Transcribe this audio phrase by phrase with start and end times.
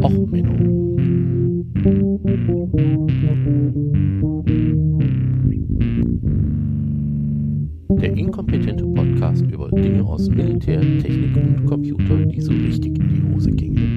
[0.00, 0.96] Och, Menno.
[8.00, 13.34] Der inkompetente Podcast über Dinge aus Militär, Technik und Computer, die so richtig in die
[13.34, 13.92] Hose gingen.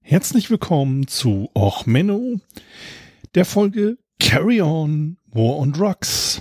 [0.00, 2.40] Herzlich willkommen zu Och Menno,
[3.34, 6.40] der Folge Carry On War on Drugs.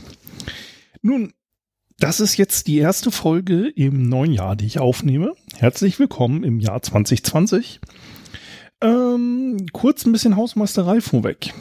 [1.02, 1.34] Nun,
[2.00, 5.34] das ist jetzt die erste Folge im neuen Jahr, die ich aufnehme.
[5.58, 7.80] Herzlich willkommen im Jahr 2020.
[8.82, 11.54] Ähm, kurz ein bisschen Hausmeisterei vorweg.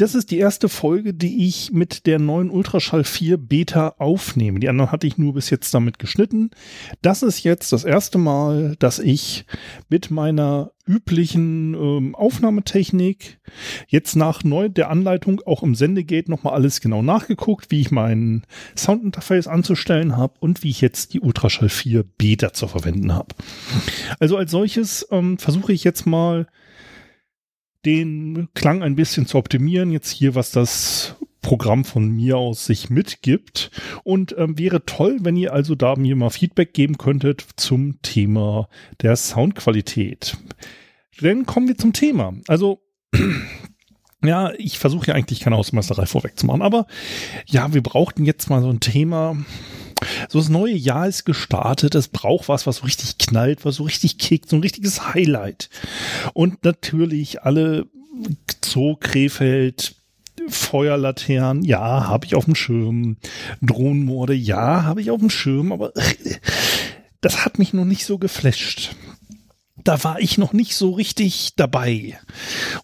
[0.00, 4.58] Das ist die erste Folge, die ich mit der neuen Ultraschall 4 Beta aufnehme.
[4.58, 6.48] Die anderen hatte ich nur bis jetzt damit geschnitten.
[7.02, 9.44] Das ist jetzt das erste Mal, dass ich
[9.90, 13.40] mit meiner üblichen ähm, Aufnahmetechnik
[13.88, 18.44] jetzt nach neu der Anleitung auch im Sendegate nochmal alles genau nachgeguckt, wie ich mein
[18.78, 23.34] Soundinterface anzustellen habe und wie ich jetzt die Ultraschall 4 Beta zu verwenden habe.
[24.18, 26.46] Also als solches ähm, versuche ich jetzt mal
[27.84, 29.90] den Klang ein bisschen zu optimieren.
[29.90, 33.70] Jetzt hier, was das Programm von mir aus sich mitgibt.
[34.04, 38.68] Und ähm, wäre toll, wenn ihr also da mir mal Feedback geben könntet zum Thema
[39.00, 40.36] der Soundqualität.
[41.20, 42.34] Dann kommen wir zum Thema.
[42.46, 42.82] Also,
[44.24, 46.86] ja, ich versuche ja eigentlich keine Hausmeisterei vorwegzumachen, aber
[47.46, 49.36] ja, wir brauchten jetzt mal so ein Thema,
[50.28, 53.84] so das neue Jahr ist gestartet, es braucht was, was so richtig knallt, was so
[53.84, 55.70] richtig kickt, so ein richtiges Highlight.
[56.34, 57.86] Und natürlich alle
[58.64, 59.94] Zoo Krefeld,
[60.48, 63.16] Feuerlaternen, ja, habe ich auf dem Schirm.
[63.60, 65.92] Drohnenmorde, ja, habe ich auf dem Schirm, aber
[67.20, 68.94] das hat mich noch nicht so geflasht
[69.90, 72.16] da war ich noch nicht so richtig dabei.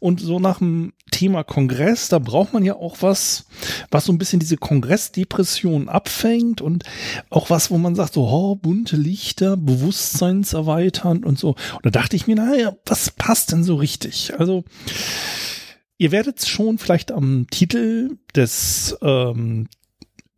[0.01, 3.47] Und so nach dem Thema Kongress, da braucht man ja auch was,
[3.93, 6.83] was so ein bisschen diese Kongressdepression abfängt und
[7.31, 11.51] auch was, wo man sagt, so, oh, bunte Lichter, bewusstseinserweiternd und so.
[11.51, 14.33] Und da dachte ich mir, naja, was passt denn so richtig?
[14.37, 14.65] Also,
[15.99, 19.69] ihr werdet es schon vielleicht am Titel des ähm,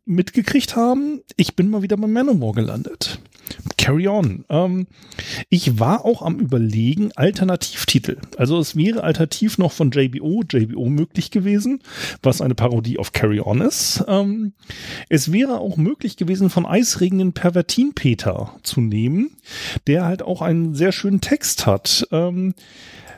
[0.05, 1.21] mitgekriegt haben.
[1.35, 3.19] Ich bin mal wieder bei Manowar gelandet.
[3.77, 4.45] Carry on.
[4.49, 4.87] Ähm,
[5.49, 8.17] ich war auch am überlegen, Alternativtitel.
[8.37, 11.81] Also es wäre alternativ noch von JBO, JBO möglich gewesen,
[12.21, 14.03] was eine Parodie auf Carry On ist.
[14.07, 14.53] Ähm,
[15.09, 19.31] es wäre auch möglich gewesen, von Eisregenden Pervertin Peter zu nehmen,
[19.87, 22.07] der halt auch einen sehr schönen Text hat.
[22.11, 22.53] Ähm,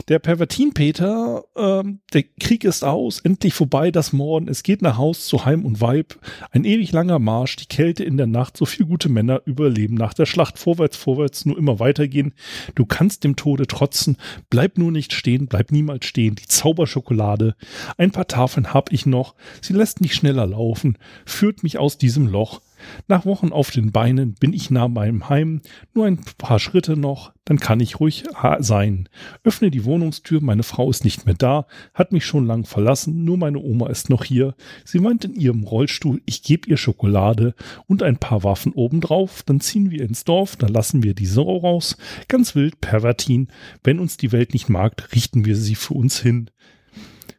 [0.07, 5.25] der Pervertin-Peter, ähm, der Krieg ist aus, endlich vorbei, das Morden, es geht nach Haus
[5.25, 6.15] zu Heim und Weib.
[6.51, 10.13] Ein ewig langer Marsch, die Kälte in der Nacht, so viel gute Männer überleben nach
[10.13, 10.59] der Schlacht.
[10.59, 12.33] Vorwärts, vorwärts, nur immer weitergehen.
[12.75, 14.17] Du kannst dem Tode trotzen,
[14.49, 16.35] bleib nur nicht stehen, bleib niemals stehen.
[16.35, 17.55] Die Zauberschokolade,
[17.97, 22.27] ein paar Tafeln hab ich noch, sie lässt mich schneller laufen, führt mich aus diesem
[22.27, 22.61] Loch.
[23.07, 25.61] Nach Wochen auf den Beinen bin ich nah beim Heim,
[25.93, 28.23] nur ein paar Schritte noch, dann kann ich ruhig
[28.59, 29.09] sein.
[29.43, 33.37] Öffne die Wohnungstür, meine Frau ist nicht mehr da, hat mich schon lang verlassen, nur
[33.37, 34.55] meine Oma ist noch hier.
[34.85, 37.55] Sie weint in ihrem Rollstuhl, ich gebe ihr Schokolade
[37.87, 41.57] und ein paar Waffen obendrauf, dann ziehen wir ins Dorf, dann lassen wir die Sau
[41.57, 41.97] raus,
[42.27, 43.47] ganz wild, pervertin.
[43.83, 46.49] Wenn uns die Welt nicht mag, richten wir sie für uns hin.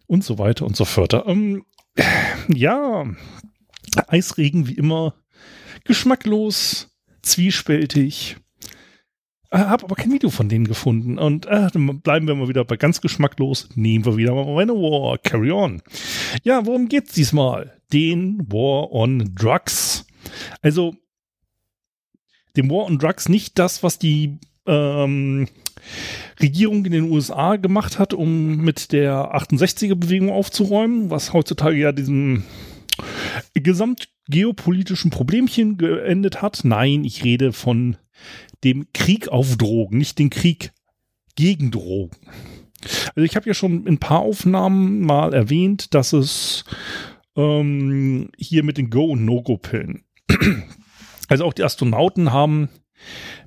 [0.06, 1.14] Und so weiter und so fort.
[1.26, 1.64] Ähm,
[2.48, 3.04] ja,
[4.08, 5.14] Eisregen wie immer
[5.84, 6.88] geschmacklos,
[7.22, 8.36] zwiespältig.
[9.50, 11.18] Äh, hab aber kein Video von denen gefunden.
[11.18, 13.68] Und äh, bleiben wir mal wieder bei ganz geschmacklos.
[13.74, 15.18] Nehmen wir wieder mal War.
[15.18, 15.82] Carry on.
[16.42, 17.78] Ja, worum geht's diesmal?
[17.92, 20.06] Den War on Drugs.
[20.62, 20.94] Also,
[22.56, 25.48] dem War on Drugs nicht das, was die ähm,
[26.40, 32.44] Regierung in den USA gemacht hat, um mit der 68er-Bewegung aufzuräumen, was heutzutage ja diesem
[34.26, 36.60] gesamtgeopolitischen Problemchen geendet hat.
[36.64, 37.96] Nein, ich rede von
[38.64, 40.72] dem Krieg auf Drogen, nicht den Krieg
[41.34, 42.16] gegen Drogen.
[43.14, 46.64] Also ich habe ja schon in ein paar Aufnahmen mal erwähnt, dass es
[47.36, 50.04] ähm, hier mit den Go- und No-Go-Pillen.
[51.28, 52.68] Also auch die Astronauten haben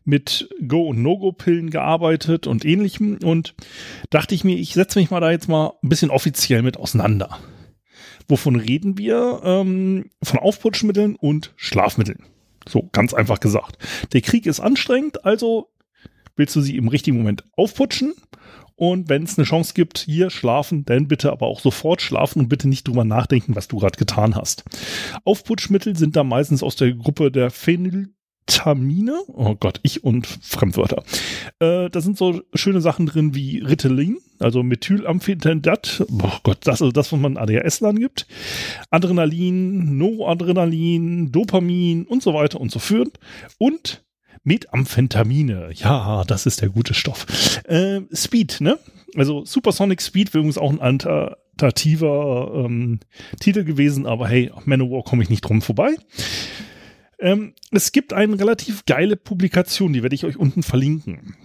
[0.05, 3.53] mit Go- und No-Go-Pillen gearbeitet und ähnlichem und
[4.09, 7.37] dachte ich mir, ich setze mich mal da jetzt mal ein bisschen offiziell mit auseinander.
[8.27, 9.41] Wovon reden wir?
[9.43, 12.23] Ähm, von Aufputschmitteln und Schlafmitteln.
[12.67, 13.77] So ganz einfach gesagt.
[14.13, 15.69] Der Krieg ist anstrengend, also
[16.35, 18.13] willst du sie im richtigen Moment aufputschen.
[18.77, 22.49] Und wenn es eine Chance gibt, hier schlafen, dann bitte aber auch sofort schlafen und
[22.49, 24.65] bitte nicht drüber nachdenken, was du gerade getan hast.
[25.23, 28.14] Aufputschmittel sind da meistens aus der Gruppe der Phenyl
[28.47, 29.23] Vitamine.
[29.27, 31.03] Oh Gott, ich und Fremdwörter.
[31.59, 36.05] Äh, da sind so schöne Sachen drin wie Ritalin, also Methylamphetaminat.
[36.11, 38.27] Oh Gott, das ist das, was man ADHS-Lern gibt.
[38.91, 43.19] Adrenalin, Noradrenalin, Dopamin und so weiter und so fort.
[43.57, 44.03] Und
[44.43, 45.71] Methamphetamine.
[45.73, 47.25] Ja, das ist der gute Stoff.
[47.67, 48.77] Äh, Speed, ne?
[49.15, 52.99] Also Supersonic Speed wäre übrigens auch ein alternativer ähm,
[53.39, 55.95] Titel gewesen, aber hey, Manowar komme ich nicht drum vorbei.
[57.19, 61.35] Ähm, es gibt eine relativ geile Publikation, die werde ich euch unten verlinken.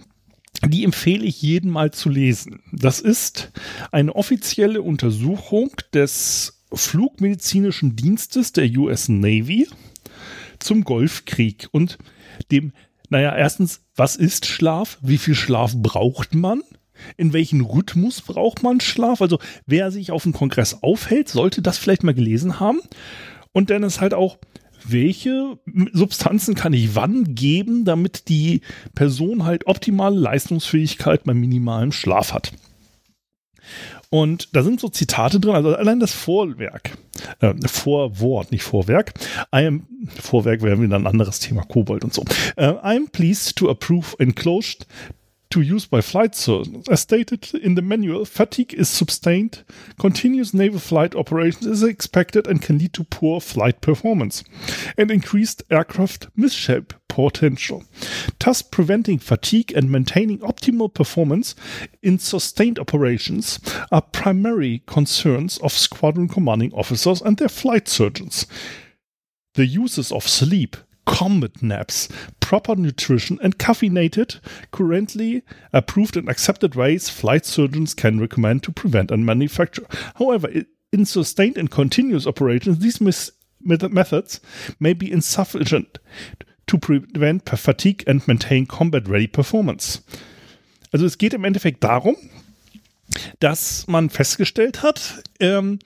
[0.65, 2.61] Die empfehle ich jedem mal zu lesen.
[2.71, 3.51] Das ist
[3.91, 9.67] eine offizielle Untersuchung des Flugmedizinischen Dienstes der US Navy
[10.59, 11.97] zum Golfkrieg und
[12.51, 12.73] dem,
[13.09, 14.99] naja, erstens, was ist Schlaf?
[15.01, 16.61] Wie viel Schlaf braucht man?
[17.17, 19.21] In welchem Rhythmus braucht man Schlaf?
[19.21, 22.79] Also wer sich auf dem Kongress aufhält, sollte das vielleicht mal gelesen haben.
[23.51, 24.37] Und dann ist halt auch,
[24.87, 25.59] welche
[25.93, 28.61] Substanzen kann ich wann geben, damit die
[28.95, 32.51] Person halt optimale Leistungsfähigkeit beim minimalen Schlaf hat.
[34.09, 36.97] Und da sind so Zitate drin, also allein das Vorwerk,
[37.39, 39.13] äh, Vorwort, nicht Vorwerk.
[39.55, 39.87] I am,
[40.19, 42.23] Vorwerk wäre wieder ein anderes Thema, Kobold und so.
[42.57, 44.85] Uh, I pleased to approve enclosed
[45.51, 46.87] to use by flight surgeons.
[46.89, 49.63] As stated in the manual, fatigue is sustained.
[49.99, 54.43] Continuous naval flight operations is expected and can lead to poor flight performance
[54.97, 57.83] and increased aircraft misshape potential,
[58.39, 61.55] thus preventing fatigue and maintaining optimal performance
[62.01, 63.59] in sustained operations
[63.91, 68.47] are primary concerns of squadron commanding officers and their flight surgeons.
[69.55, 70.77] The uses of sleep,
[71.11, 72.07] combat naps,
[72.39, 74.39] proper nutrition, and caffeinated,
[74.71, 75.43] currently
[75.73, 79.85] approved and accepted ways flight surgeons can recommend to prevent and manufacture.
[80.15, 80.49] However,
[80.93, 83.01] in sustained and continuous operations, these
[83.61, 84.39] methods
[84.79, 85.99] may be insufficient
[86.67, 90.01] to prevent fatigue and maintain combat ready performance.
[90.93, 92.15] Also es geht im Endeffekt darum,
[93.39, 95.79] dass man festgestellt hat, ähm,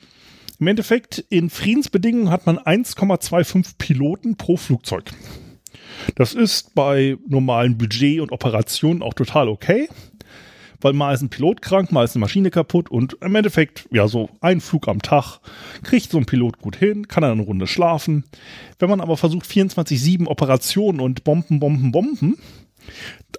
[0.59, 5.11] im Endeffekt, in Friedensbedingungen hat man 1,25 Piloten pro Flugzeug.
[6.15, 9.87] Das ist bei normalen Budget und Operationen auch total okay,
[10.81, 14.07] weil mal ist ein Pilot krank, mal ist eine Maschine kaputt und im Endeffekt, ja,
[14.07, 15.39] so ein Flug am Tag
[15.83, 18.23] kriegt so ein Pilot gut hin, kann er eine Runde schlafen.
[18.79, 22.37] Wenn man aber versucht, 24-7 Operationen und Bomben, Bomben, Bomben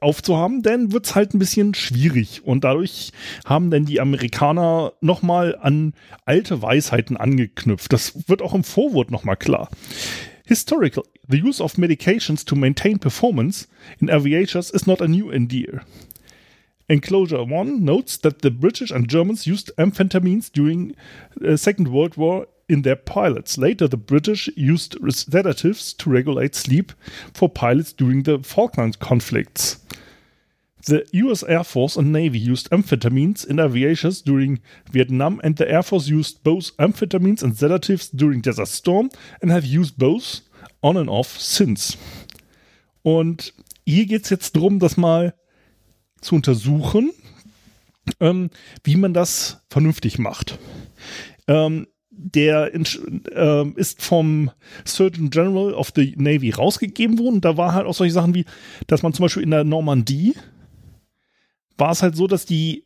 [0.01, 2.45] aufzuhaben, dann wird es halt ein bisschen schwierig.
[2.45, 3.13] Und dadurch
[3.45, 5.95] haben dann die Amerikaner nochmal an
[6.25, 7.93] alte Weisheiten angeknüpft.
[7.93, 9.71] Das wird auch im Vorwort nochmal klar.
[10.45, 13.67] Historical, the use of medications to maintain performance
[14.01, 15.83] in aviators is not a new idea.
[16.89, 20.95] Enclosure 1 notes that the British and Germans used amphetamines during
[21.35, 23.59] the uh, Second World War in their pilots.
[23.59, 26.93] Later, the British used sedatives to regulate sleep
[27.33, 29.79] for pilots during the Falkland conflicts.
[30.87, 34.61] The US Air Force and Navy used amphetamines in aviations during
[34.91, 39.11] Vietnam, and the Air Force used both amphetamines and sedatives during Desert Storm
[39.43, 40.43] and have used both
[40.83, 41.97] on and off since.
[43.03, 43.53] Und
[43.85, 45.35] hier geht es jetzt darum, das mal
[46.21, 47.13] zu untersuchen,
[48.21, 48.51] ähm,
[48.85, 50.59] wie man das vernünftig macht.
[51.49, 51.87] Ähm,
[52.17, 54.51] der äh, ist vom
[54.85, 57.41] Surgeon General of the Navy rausgegeben worden.
[57.41, 58.45] Da war halt auch solche Sachen wie,
[58.87, 60.35] dass man zum Beispiel in der Normandie
[61.79, 62.85] war es halt so, dass die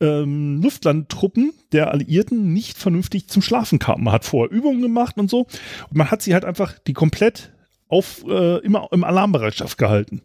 [0.00, 4.04] ähm, Luftlandtruppen der Alliierten nicht vernünftig zum Schlafen kamen.
[4.04, 5.40] Man hat vorher Übungen gemacht und so.
[5.88, 7.52] Und man hat sie halt einfach die komplett
[7.88, 10.22] auf äh, immer im Alarmbereitschaft gehalten.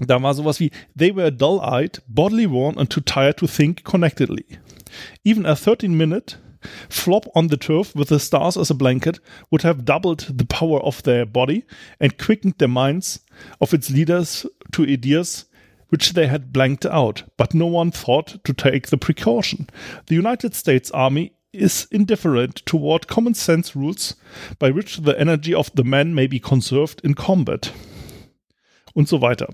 [0.00, 4.46] da war sowas wie They were dull-eyed, bodily worn and too tired to think connectedly.
[5.24, 6.36] Even a 13 minute
[6.88, 9.18] flop on the turf with the stars as a blanket
[9.50, 11.64] would have doubled the power of their body
[12.00, 13.20] and quickened the minds
[13.60, 15.44] of its leaders to ideas
[15.88, 19.68] which they had blanked out, but no one thought to take the precaution.
[20.06, 24.16] The United States Army is indifferent toward common sense rules
[24.58, 27.72] by which the energy of the men may be conserved in combat.
[28.96, 29.48] Und so weiter.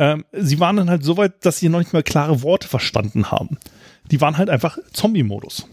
[0.00, 3.30] Ähm, sie waren dann halt so weit, dass sie noch nicht mal klare Worte verstanden
[3.30, 3.58] haben.
[4.10, 5.66] Die waren halt einfach Zombie-Modus.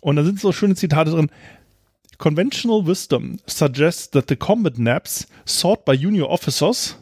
[0.00, 1.30] Und da sind so schöne Zitate drin.
[2.16, 6.96] Conventional wisdom suggests that the combat naps sought by junior officers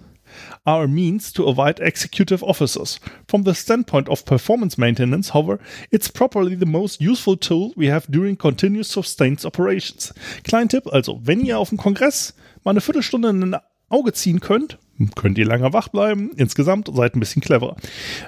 [0.65, 3.01] are a means to avoid executive officers.
[3.29, 5.61] From the standpoint of performance maintenance, however,
[5.93, 10.13] it's properly the most useful tool we have during continuous sustained operations.
[10.43, 14.41] Klein Tipp also, wenn ihr auf dem Kongress mal eine Viertelstunde in ein Auge ziehen
[14.41, 14.79] könnt,
[15.15, 16.31] könnt ihr länger wach bleiben.
[16.37, 17.77] Insgesamt seid ein bisschen cleverer.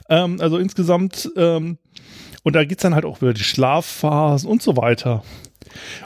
[0.08, 1.78] Ähm, also insgesamt, ähm,
[2.42, 5.22] und da geht es dann halt auch über die Schlafphasen und so weiter.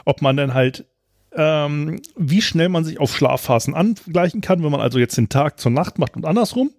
[0.03, 0.85] Ob man dann halt,
[1.33, 5.59] ähm, wie schnell man sich auf Schlafphasen angleichen kann, wenn man also jetzt den Tag
[5.59, 6.71] zur Nacht macht und andersrum.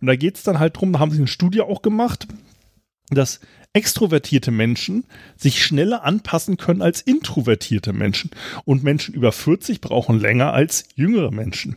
[0.00, 2.26] Und da geht es dann halt drum, da haben sie eine Studie auch gemacht,
[3.10, 3.40] dass
[3.72, 5.04] extrovertierte Menschen
[5.36, 8.30] sich schneller anpassen können als introvertierte Menschen.
[8.64, 11.76] Und Menschen über 40 brauchen länger als jüngere Menschen.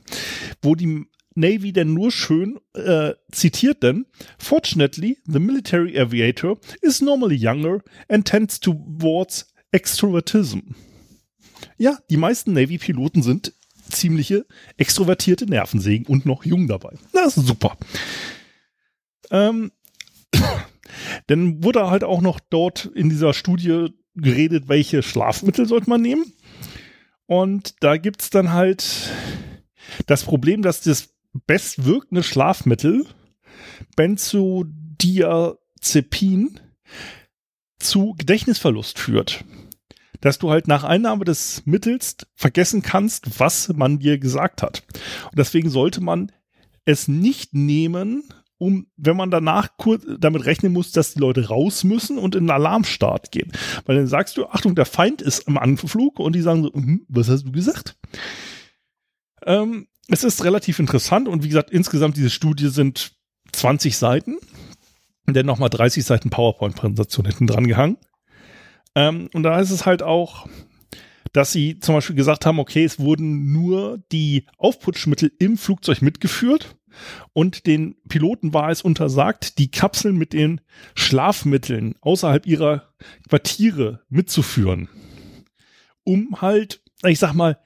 [0.62, 4.06] Wo die Navy denn nur schön äh, zitiert denn,
[4.38, 10.76] Fortunately, the military aviator is normally younger and tends towards extrovertism.
[11.78, 13.54] Ja, die meisten Navy-Piloten sind
[13.90, 14.46] ziemliche
[14.78, 16.96] extrovertierte Nervensägen und noch jung dabei.
[17.14, 17.78] Das ist super.
[19.32, 19.72] Ähm,
[21.28, 26.26] dann wurde halt auch noch dort in dieser Studie geredet, welche Schlafmittel sollte man nehmen.
[27.26, 29.12] Und da gibt es dann halt
[30.06, 31.10] das Problem, dass das
[31.48, 33.06] bestwirkende Schlafmittel
[33.96, 36.60] Benzodiazepin
[37.80, 39.46] zu Gedächtnisverlust führt.
[40.22, 44.84] Dass du halt nach Einnahme des Mittels vergessen kannst, was man dir gesagt hat.
[45.30, 46.32] Und deswegen sollte man
[46.86, 48.24] es nicht nehmen,
[48.64, 52.46] um, wenn man danach kurz damit rechnen muss, dass die Leute raus müssen und in
[52.46, 53.52] den Alarmstart gehen.
[53.86, 57.06] Weil dann sagst du, Achtung, der Feind ist im Anflug und die sagen so, hm,
[57.10, 57.98] was hast du gesagt?
[59.46, 63.12] Ähm, es ist relativ interessant und wie gesagt, insgesamt diese Studie sind
[63.52, 64.38] 20 Seiten.
[65.26, 67.98] Dann nochmal 30 Seiten PowerPoint-Präsentation hinten dran gehangen.
[68.96, 70.48] Ähm, und da ist es halt auch,
[71.34, 76.76] dass sie zum Beispiel gesagt haben, okay, es wurden nur die Aufputschmittel im Flugzeug mitgeführt
[77.34, 80.62] und den Piloten war es untersagt, die Kapseln mit den
[80.96, 82.94] Schlafmitteln außerhalb ihrer
[83.30, 84.90] Quartiere mitzuführen,
[86.04, 87.60] um halt, ich sag mal,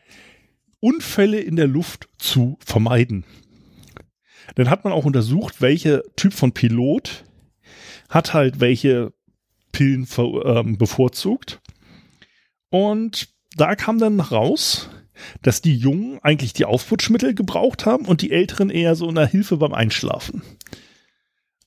[0.80, 3.26] Unfälle in der Luft zu vermeiden.
[4.56, 7.26] Dann hat man auch untersucht, welcher Typ von Pilot
[8.10, 9.14] hat halt welche
[9.72, 11.62] Pillen ähm, bevorzugt.
[12.70, 14.90] Und da kam dann raus,
[15.42, 19.58] dass die Jungen eigentlich die Aufputschmittel gebraucht haben und die Älteren eher so eine Hilfe
[19.58, 20.42] beim Einschlafen.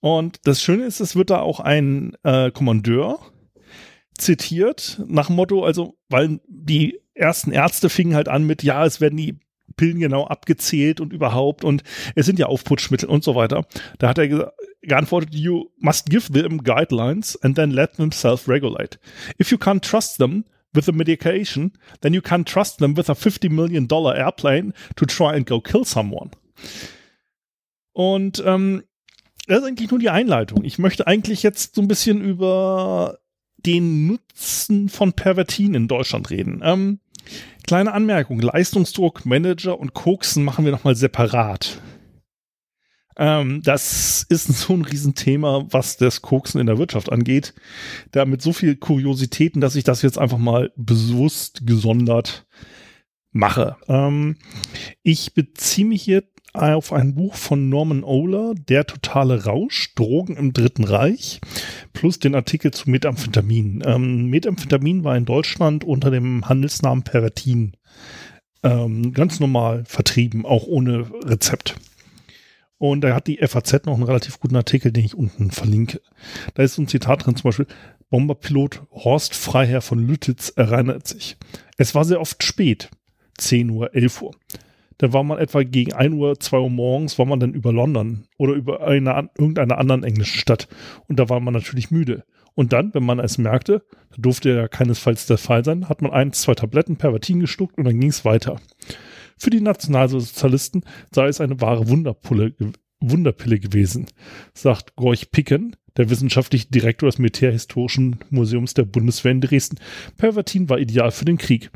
[0.01, 3.19] Und das Schöne ist, es wird da auch ein äh, Kommandeur
[4.17, 9.17] zitiert nach Motto, also, weil die ersten Ärzte fingen halt an mit, ja, es werden
[9.17, 9.39] die
[9.77, 11.83] Pillen genau abgezählt und überhaupt und
[12.15, 13.67] es sind ja Aufputschmittel und so weiter.
[13.99, 14.53] Da hat er
[14.83, 18.99] geantwortet, you must give them guidelines and then let them self-regulate.
[19.41, 23.15] If you can't trust them, with the medication, then you can't trust them with a
[23.15, 26.31] 50 million dollar airplane to try and go kill someone.
[27.93, 28.83] Und ähm,
[29.47, 30.65] das ist eigentlich nur die Einleitung.
[30.65, 33.19] Ich möchte eigentlich jetzt so ein bisschen über
[33.57, 36.61] den Nutzen von Pervertin in Deutschland reden.
[36.63, 37.01] Ähm,
[37.67, 41.81] kleine Anmerkung: Leistungsdruck, Manager und Koksen machen wir nochmal separat.
[43.21, 47.55] Ähm, das ist so ein Riesenthema, was das Koksen in der Wirtschaft angeht.
[48.11, 52.47] Da mit so viel Kuriositäten, dass ich das jetzt einfach mal bewusst gesondert
[53.31, 53.77] mache.
[53.87, 54.37] Ähm,
[55.03, 60.53] ich beziehe mich hier auf ein Buch von Norman Ohler, Der totale Rausch, Drogen im
[60.53, 61.41] Dritten Reich,
[61.93, 63.85] plus den Artikel zu Methamphetamin.
[63.87, 67.77] Ähm, Methamphetamin war in Deutschland unter dem Handelsnamen Pervertin
[68.65, 71.77] ähm, ganz normal vertrieben, auch ohne Rezept.
[72.81, 76.01] Und da hat die FAZ noch einen relativ guten Artikel, den ich unten verlinke.
[76.55, 77.67] Da ist ein Zitat drin, zum Beispiel,
[78.09, 81.37] Bomberpilot Horst Freiherr von Lüttitz erinnert sich.
[81.77, 82.89] Es war sehr oft spät,
[83.37, 84.31] 10 Uhr, 11 Uhr.
[84.97, 88.25] Da war man etwa gegen 1 Uhr, 2 Uhr morgens, war man dann über London
[88.39, 90.67] oder über eine, irgendeine anderen englischen Stadt.
[91.07, 92.25] Und da war man natürlich müde.
[92.55, 96.13] Und dann, wenn man es merkte, da durfte ja keinesfalls der Fall sein, hat man
[96.13, 98.59] ein, zwei Tabletten Pervertin gestuckt und dann ging es weiter.
[99.41, 102.55] Für die Nationalsozialisten sei es eine wahre Wunderpulle,
[103.01, 104.07] Wunderpille gewesen,
[104.53, 109.79] sagt Gorch Picken, der wissenschaftliche Direktor des Militärhistorischen Museums der Bundeswehr in Dresden.
[110.17, 111.71] Pervertin war ideal für den Krieg,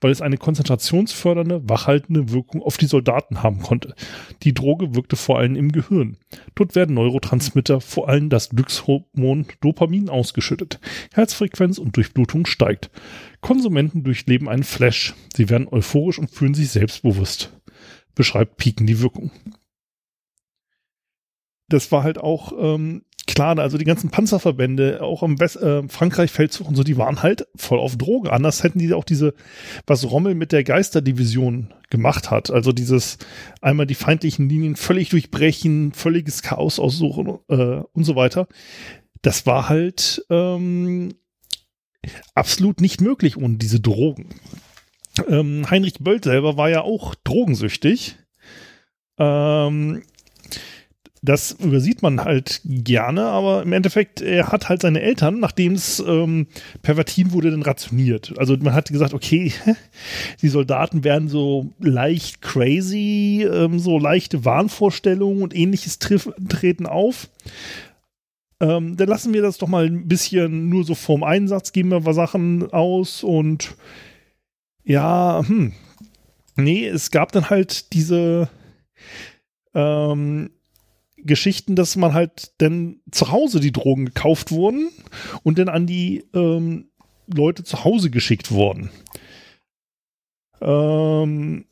[0.00, 3.94] weil es eine konzentrationsfördernde, wachhaltende Wirkung auf die Soldaten haben konnte.
[4.42, 6.16] Die Droge wirkte vor allem im Gehirn.
[6.54, 10.80] Dort werden Neurotransmitter, vor allem das Glückshormon Dopamin ausgeschüttet.
[11.12, 12.90] Herzfrequenz und Durchblutung steigt.
[13.40, 15.14] Konsumenten durchleben einen Flash.
[15.34, 17.52] Sie werden euphorisch und fühlen sich selbstbewusst.
[18.14, 19.30] Beschreibt Piken die Wirkung.
[21.68, 26.68] Das war halt auch ähm, klar, also die ganzen Panzerverbände, auch im West äh, Frankreich-Feldzug
[26.68, 28.32] und so, die waren halt voll auf Droge.
[28.32, 29.34] Anders hätten die auch diese,
[29.86, 32.50] was Rommel mit der Geisterdivision gemacht hat.
[32.50, 33.18] Also dieses
[33.60, 38.48] einmal die feindlichen Linien völlig durchbrechen, völliges Chaos aussuchen äh, und so weiter.
[39.22, 41.14] Das war halt ähm,
[42.34, 44.30] absolut nicht möglich ohne diese Drogen.
[45.28, 48.16] Ähm, Heinrich Böll selber war ja auch drogensüchtig.
[49.18, 50.02] Ähm,
[51.22, 56.00] das übersieht man halt gerne, aber im Endeffekt, er hat halt seine Eltern, nachdem es
[56.00, 56.46] ähm,
[56.82, 58.32] Pervertin wurde, dann rationiert.
[58.38, 59.52] Also man hat gesagt, okay,
[60.42, 67.28] die Soldaten werden so leicht crazy, ähm, so leichte Wahnvorstellungen und ähnliches treten auf
[68.60, 72.12] ähm, dann lassen wir das doch mal ein bisschen nur so vorm Einsatz, geben wir
[72.12, 73.74] Sachen aus und
[74.84, 75.72] ja, hm.
[76.56, 78.50] Nee, es gab dann halt diese
[79.74, 80.50] ähm,
[81.24, 84.88] Geschichten, dass man halt dann zu Hause die Drogen gekauft wurden
[85.42, 86.90] und dann an die ähm,
[87.26, 88.90] Leute zu Hause geschickt wurden.
[90.60, 91.64] Ähm,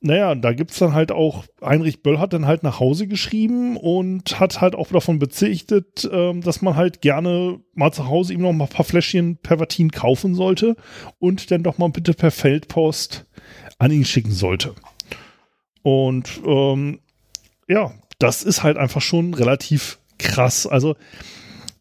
[0.00, 3.76] naja, da gibt es dann halt auch, Heinrich Böll hat dann halt nach Hause geschrieben
[3.76, 8.42] und hat halt auch davon bezichtet, ähm, dass man halt gerne mal zu Hause ihm
[8.42, 10.76] noch mal ein paar Fläschchen Pervertin kaufen sollte
[11.18, 13.26] und dann doch mal bitte per Feldpost
[13.78, 14.74] an ihn schicken sollte.
[15.82, 17.00] Und ähm,
[17.66, 20.66] ja, das ist halt einfach schon relativ krass.
[20.66, 20.96] Also,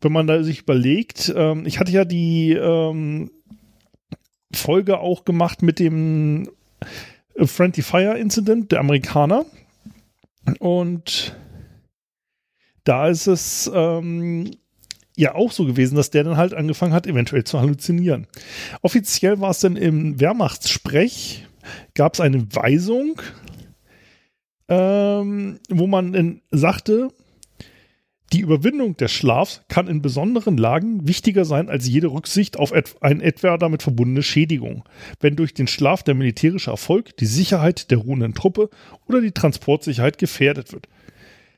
[0.02, 3.32] wenn man da sich überlegt, ähm, ich hatte ja die ähm,
[4.54, 6.50] Folge auch gemacht mit dem
[7.36, 9.46] Friendly Fire Incident der Amerikaner.
[10.60, 11.36] Und
[12.84, 14.52] da ist es ähm,
[15.16, 18.28] ja auch so gewesen, dass der dann halt angefangen hat, eventuell zu halluzinieren.
[18.82, 21.46] Offiziell war es dann im Wehrmachtssprech,
[21.96, 23.22] gab es eine Weisung,
[24.70, 27.10] ähm, wo man dann sagte,
[28.34, 32.96] die Überwindung des Schlafs kann in besonderen Lagen wichtiger sein als jede Rücksicht auf et
[33.00, 34.84] eine etwa damit verbundene Schädigung,
[35.22, 38.70] wenn durch den Schlaf der militärische Erfolg, die Sicherheit der ruhenden Truppe
[39.08, 40.90] oder die Transportsicherheit gefährdet wird.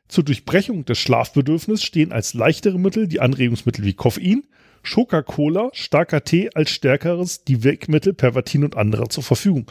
[0.08, 4.44] Zur Durchbrechung des Schlafbedürfnisses stehen als leichtere Mittel die Anregungsmittel wie Koffein,
[4.84, 9.66] Coca-Cola, starker Tee als stärkeres die Wegmittel Pervertin und andere zur Verfügung.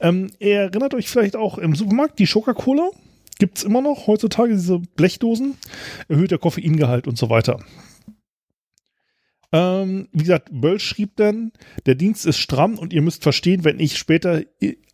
[0.00, 2.90] Ähm, ihr erinnert euch vielleicht auch im Supermarkt die Coca-Cola?
[3.38, 5.56] Gibt es immer noch heutzutage diese Blechdosen?
[6.08, 7.58] Erhöht der Koffeingehalt und so weiter.
[9.54, 11.52] Ähm, wie gesagt, Böll schrieb dann,
[11.84, 14.42] der Dienst ist stramm und ihr müsst verstehen, wenn ich später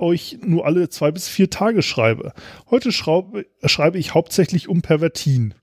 [0.01, 2.33] euch nur alle zwei bis vier Tage schreibe.
[2.69, 5.55] Heute schraube, schreibe ich hauptsächlich um Pervertin.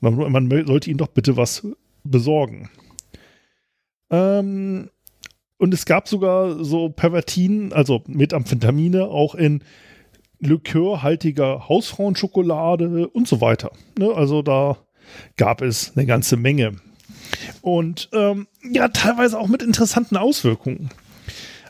[0.00, 1.66] Man, man sollte ihn doch bitte was
[2.04, 2.70] besorgen.
[4.10, 4.90] Ähm,
[5.58, 9.62] und es gab sogar so Pervertin, also Methamphetamine, auch in
[10.40, 13.72] likörhaltiger Hausfrauenschokolade und so weiter.
[13.98, 14.12] Ne?
[14.14, 14.78] Also da
[15.36, 16.76] gab es eine ganze Menge.
[17.60, 20.90] Und ähm, ja, teilweise auch mit interessanten Auswirkungen.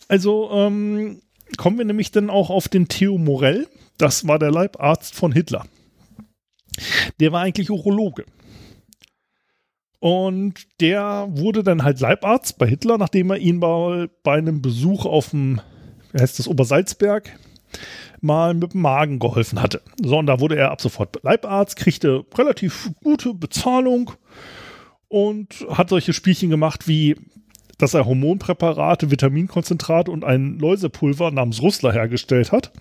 [0.07, 1.21] Also ähm,
[1.57, 3.67] kommen wir nämlich dann auch auf den Theo Morell.
[3.97, 5.65] Das war der Leibarzt von Hitler.
[7.21, 8.25] Der war eigentlich Urologe.
[10.01, 15.07] Und der wurde dann halt Leibarzt bei Hitler, nachdem er ihn bei, bei einem Besuch
[15.07, 15.61] auf dem,
[16.13, 17.37] wie heißt das, Obersalzberg,
[18.21, 19.83] mal mit dem Magen geholfen hatte.
[20.01, 24.13] So, und da wurde er ab sofort Leibarzt, kriegte relativ gute Bezahlung
[25.09, 27.17] und hat solche Spielchen gemacht wie,
[27.79, 32.73] dass er Hormonpräparate, Vitaminkonzentrate und ein Läusepulver namens Russler hergestellt hat.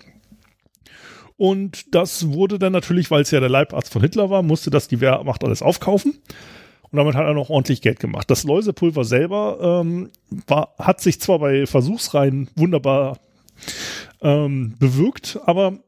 [1.36, 4.88] Und das wurde dann natürlich, weil es ja der Leibarzt von Hitler war, musste das
[4.88, 6.18] die Wehrmacht alles aufkaufen.
[6.90, 8.30] Und damit hat er noch ordentlich Geld gemacht.
[8.30, 10.10] Das Läusepulver selber ähm,
[10.46, 13.18] war, hat sich zwar bei Versuchsreihen wunderbar
[14.22, 15.78] ähm, bewirkt, aber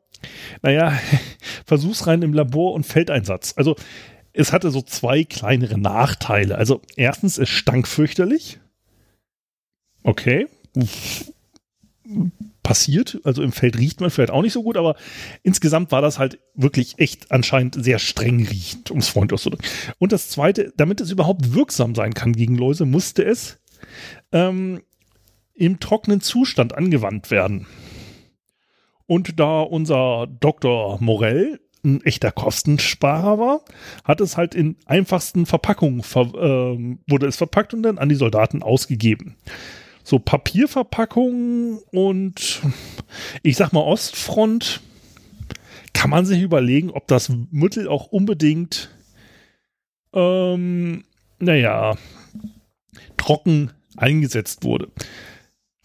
[0.62, 0.92] naja,
[1.66, 3.54] Versuchsreihen im Labor und Feldeinsatz.
[3.56, 3.76] Also
[4.32, 6.56] es hatte so zwei kleinere Nachteile.
[6.56, 8.58] Also erstens, es stank fürchterlich.
[10.02, 10.46] Okay
[12.62, 13.20] passiert.
[13.24, 14.96] Also im Feld riecht man vielleicht auch nicht so gut, aber
[15.42, 19.66] insgesamt war das halt wirklich echt anscheinend sehr streng riechend, um es freundlich auszudrücken.
[19.98, 23.58] Und das Zweite, damit es überhaupt wirksam sein kann gegen Läuse, musste es
[24.32, 24.82] ähm,
[25.54, 27.66] im trockenen Zustand angewandt werden.
[29.06, 30.98] Und da unser Dr.
[31.00, 33.64] Morell ein echter Kostensparer war,
[34.04, 38.14] hat es halt in einfachsten Verpackungen, ver äh, wurde es verpackt und dann an die
[38.16, 39.36] Soldaten ausgegeben
[40.02, 42.60] so Papierverpackungen und
[43.42, 44.80] ich sag mal Ostfront,
[45.92, 48.90] kann man sich überlegen, ob das Mittel auch unbedingt,
[50.12, 51.04] ähm,
[51.38, 51.96] naja,
[53.16, 54.90] trocken eingesetzt wurde.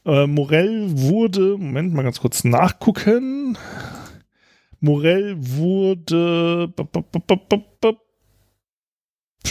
[0.06, 3.58] Äh, Morell wurde, Moment mal ganz kurz nachgucken.
[4.80, 6.72] Morell wurde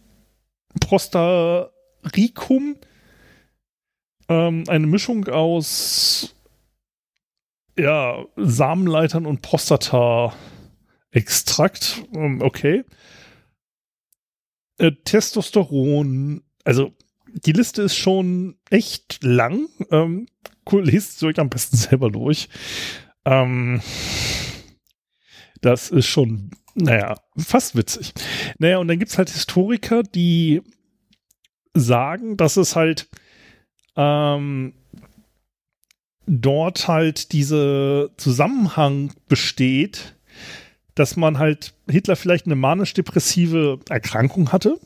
[0.81, 2.77] Prostaricum.
[4.29, 6.35] Ähm, eine Mischung aus
[7.79, 12.05] ja, Samenleitern und Prostata-Extrakt.
[12.15, 12.85] Ähm, okay.
[14.79, 16.43] Äh, Testosteron.
[16.65, 16.95] Also,
[17.29, 19.69] die Liste ist schon echt lang.
[19.91, 20.27] Ähm,
[20.71, 22.49] cool, lest sie euch am besten selber durch.
[23.25, 23.81] Ähm,
[25.63, 28.13] das ist schon, naja, fast witzig.
[28.59, 30.61] Naja, und dann gibt es halt Historiker, die
[31.73, 33.09] sagen, dass es halt
[33.97, 34.75] ähm,
[36.27, 40.17] dort halt diese Zusammenhang besteht,
[40.95, 44.79] dass man halt Hitler vielleicht eine manisch-depressive Erkrankung hatte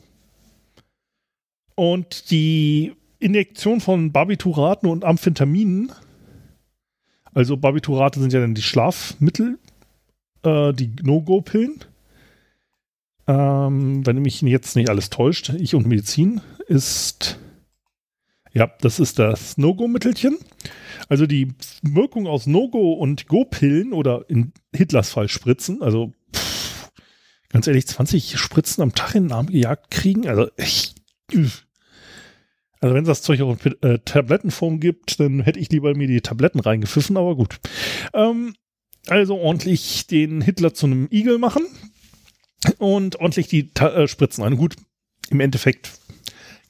[1.75, 5.91] und die Injektion von Barbituraten und Amphetaminen,
[7.33, 9.59] also Barbiturate sind ja dann die Schlafmittel,
[10.43, 11.83] äh, die No-Go-Pillen,
[13.27, 17.37] ähm, wenn mich jetzt nicht alles täuscht, ich und Medizin, ist,
[18.53, 20.37] ja, das ist das No-Go-Mittelchen.
[21.09, 21.49] Also die
[21.81, 26.89] Wirkung aus No-Go und Go-Pillen oder in Hitlers Fall Spritzen, also pff,
[27.49, 30.95] ganz ehrlich, 20 Spritzen am Tag in den Arm gejagt kriegen, also echt.
[32.79, 36.07] Also wenn es das Zeug auch in äh, Tablettenform gibt, dann hätte ich lieber mir
[36.07, 37.59] die Tabletten reingepfiffen, aber gut.
[38.13, 38.53] Ähm,
[39.07, 41.65] also ordentlich den Hitler zu einem Igel machen
[42.77, 44.57] und ordentlich die äh, Spritzen ein.
[44.57, 44.75] Gut,
[45.29, 45.91] im Endeffekt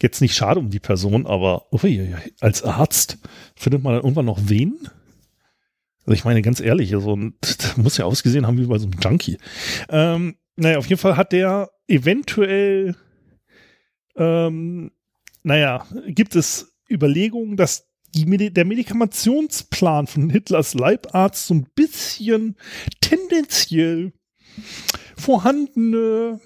[0.02, 3.18] jetzt nicht schade um die Person, aber ui, als Arzt
[3.56, 4.78] findet man dann irgendwann noch wen?
[6.06, 9.00] Also ich meine, ganz ehrlich, also, das muss ja ausgesehen haben wie bei so einem
[9.02, 9.38] Junkie.
[9.90, 12.96] Ähm, naja, auf jeden Fall hat der eventuell,
[14.16, 14.92] ähm,
[15.44, 22.56] naja, gibt es Überlegungen, dass der Medikamentionsplan von Hitlers Leibarzt so ein bisschen
[23.02, 24.14] tendenziell
[25.16, 26.40] vorhandene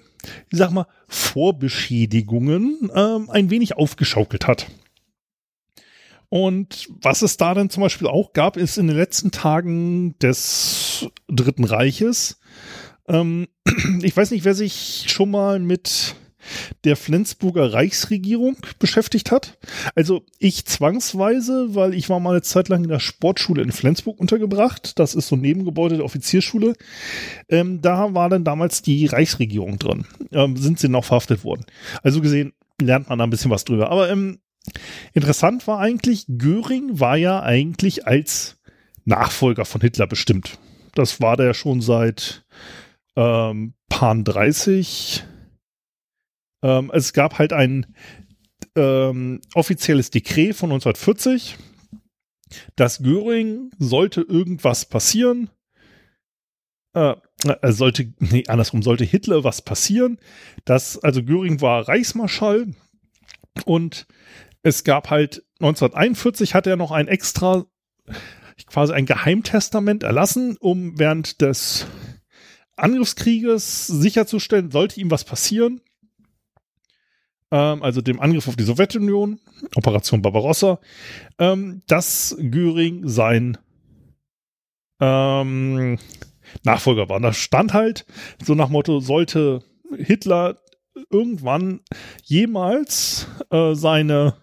[0.50, 4.66] ich sag mal, Vorbeschädigungen ähm, ein wenig aufgeschaukelt hat.
[6.28, 11.06] Und was es da dann zum Beispiel auch gab, ist in den letzten Tagen des
[11.28, 12.40] Dritten Reiches.
[13.06, 13.48] Ähm,
[14.02, 16.14] ich weiß nicht, wer sich schon mal mit
[16.84, 19.58] der Flensburger Reichsregierung beschäftigt hat.
[19.94, 24.20] Also ich zwangsweise, weil ich war mal eine Zeit lang in der Sportschule in Flensburg
[24.20, 24.98] untergebracht.
[24.98, 26.74] Das ist so ein Nebengebäude der Offiziersschule.
[27.48, 30.06] Ähm, da war dann damals die Reichsregierung drin.
[30.32, 31.64] Ähm, sind sie noch verhaftet worden.
[32.02, 33.90] Also gesehen lernt man da ein bisschen was drüber.
[33.90, 34.38] Aber ähm,
[35.12, 38.58] interessant war eigentlich, Göring war ja eigentlich als
[39.04, 40.58] Nachfolger von Hitler bestimmt.
[40.94, 42.44] Das war der schon seit
[43.16, 45.24] ähm, Pan 30
[46.62, 47.86] ähm, es gab halt ein
[48.76, 51.56] ähm, offizielles Dekret von 1940,
[52.76, 55.50] dass Göring sollte irgendwas passieren,
[56.94, 60.18] äh, äh, sollte, nee, andersrum, sollte Hitler was passieren,
[60.64, 62.74] dass, also Göring war Reichsmarschall
[63.64, 64.06] und
[64.62, 67.66] es gab halt 1941 hat er noch ein extra,
[68.66, 71.86] quasi ein Geheimtestament erlassen, um während des
[72.76, 75.80] Angriffskrieges sicherzustellen, sollte ihm was passieren,
[77.52, 79.38] ähm, also dem Angriff auf die Sowjetunion,
[79.76, 80.80] Operation Barbarossa,
[81.38, 83.58] ähm, dass Göring sein
[85.00, 85.98] ähm,
[86.64, 87.20] Nachfolger war.
[87.20, 88.06] Da stand halt
[88.42, 89.62] so nach Motto, sollte
[89.96, 90.58] Hitler
[91.10, 91.80] irgendwann
[92.24, 94.36] jemals äh, seine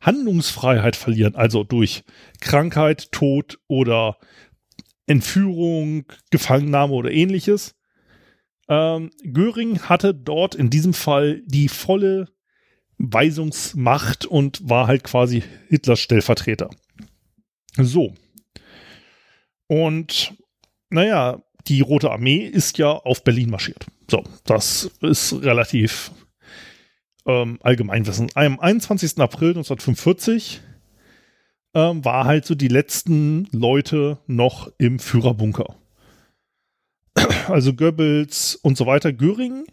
[0.00, 2.04] Handlungsfreiheit verlieren, also durch
[2.40, 4.16] Krankheit, Tod oder
[5.06, 7.74] Entführung, Gefangennahme oder ähnliches.
[8.68, 12.28] Ähm, Göring hatte dort in diesem Fall die volle
[12.98, 16.70] Weisungsmacht und war halt quasi Hitlers Stellvertreter.
[17.76, 18.14] So.
[19.68, 20.34] Und
[20.90, 23.86] naja, die Rote Armee ist ja auf Berlin marschiert.
[24.10, 26.10] So, das ist relativ
[27.26, 28.30] ähm, Allgemeinwissen.
[28.34, 29.18] Am 21.
[29.18, 30.62] April 1945
[31.74, 35.76] ähm, war halt so die letzten Leute noch im Führerbunker.
[37.48, 39.12] Also Goebbels und so weiter.
[39.12, 39.64] Göring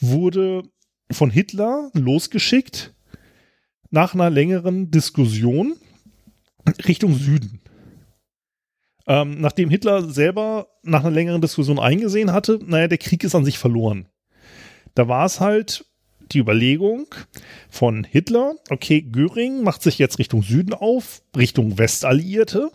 [0.00, 0.62] wurde
[1.10, 2.94] von Hitler losgeschickt
[3.90, 5.76] nach einer längeren Diskussion
[6.86, 7.60] Richtung Süden.
[9.06, 13.44] Ähm, nachdem Hitler selber nach einer längeren Diskussion eingesehen hatte, naja, der Krieg ist an
[13.44, 14.06] sich verloren.
[14.94, 15.86] Da war es halt
[16.32, 17.06] die Überlegung
[17.70, 22.70] von Hitler, okay, Göring macht sich jetzt Richtung Süden auf, Richtung Westalliierte.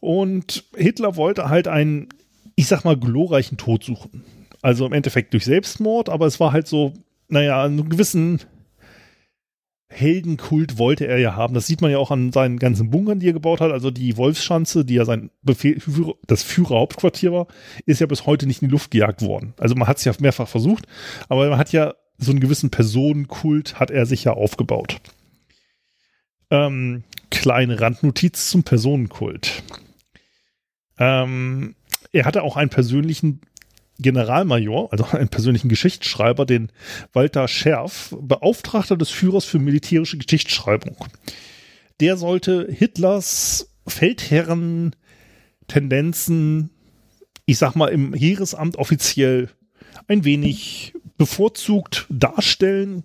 [0.00, 2.08] Und Hitler wollte halt einen,
[2.56, 4.24] ich sag mal, glorreichen Tod suchen.
[4.62, 6.92] Also im Endeffekt durch Selbstmord, aber es war halt so,
[7.28, 8.40] naja, einen gewissen
[9.92, 11.52] Heldenkult wollte er ja haben.
[11.54, 13.72] Das sieht man ja auch an seinen ganzen Bunkern, die er gebaut hat.
[13.72, 15.82] Also die Wolfsschanze, die ja sein Befehl,
[16.26, 17.48] das Führerhauptquartier war,
[17.86, 19.52] ist ja bis heute nicht in die Luft gejagt worden.
[19.58, 20.86] Also man hat es ja mehrfach versucht,
[21.28, 25.00] aber man hat ja so einen gewissen Personenkult hat er sich ja aufgebaut.
[26.50, 29.62] Ähm, kleine Randnotiz zum Personenkult.
[30.98, 31.74] Ähm,
[32.12, 33.40] er hatte auch einen persönlichen
[34.00, 36.70] Generalmajor, also einen persönlichen Geschichtsschreiber, den
[37.12, 40.96] Walter Scherf, Beauftragter des Führers für militärische Geschichtsschreibung.
[42.00, 44.96] Der sollte Hitlers Feldherren
[45.68, 46.70] Tendenzen,
[47.46, 49.48] ich sag mal, im Heeresamt offiziell
[50.08, 53.04] ein wenig bevorzugt darstellen.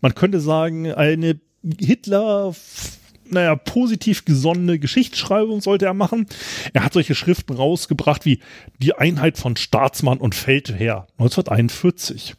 [0.00, 1.40] Man könnte sagen, eine
[1.78, 2.54] Hitler
[3.32, 6.26] naja, positiv gesonnene Geschichtsschreibung sollte er machen.
[6.72, 8.40] Er hat solche Schriften rausgebracht wie
[8.78, 12.34] Die Einheit von Staatsmann und Feldherr 1941.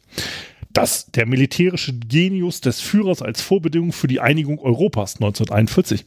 [0.72, 6.04] Das der militärische Genius des Führers als Vorbedingung für die Einigung Europas 1941.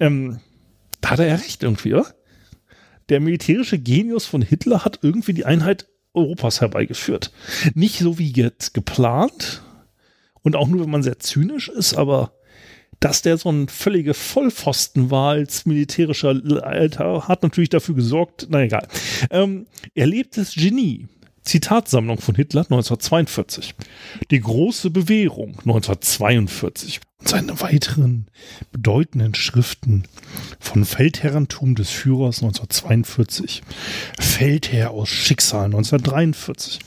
[0.00, 0.40] Ähm,
[1.00, 2.06] da hat er ja recht irgendwie, oder?
[3.08, 7.32] Der militärische Genius von Hitler hat irgendwie die Einheit Europas herbeigeführt.
[7.74, 9.62] Nicht so wie jetzt geplant
[10.42, 12.32] und auch nur, wenn man sehr zynisch ist, aber
[13.00, 18.62] dass der so ein völliger Vollpfosten war als militärischer Alter, hat natürlich dafür gesorgt, na
[18.62, 18.88] egal.
[19.30, 21.06] Ähm, erlebtes Genie.
[21.42, 23.74] Zitatsammlung von Hitler 1942.
[24.30, 27.00] Die große Bewährung 1942.
[27.20, 28.26] Und seine weiteren
[28.70, 30.04] bedeutenden Schriften
[30.60, 33.62] von Feldherrentum des Führers 1942.
[34.20, 36.80] Feldherr aus Schicksal 1943.